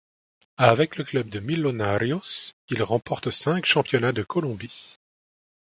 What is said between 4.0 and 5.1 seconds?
de Colombie.